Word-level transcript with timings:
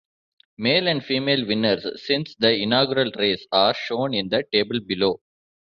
Male 0.57 0.87
and 0.87 1.05
female 1.05 1.45
winners 1.45 1.85
since 2.07 2.33
the 2.39 2.49
inaugural 2.51 3.11
race 3.19 3.45
are 3.51 3.75
shown 3.75 4.15
in 4.15 4.29
the 4.29 4.43
table 4.51 4.79
below. 4.79 5.21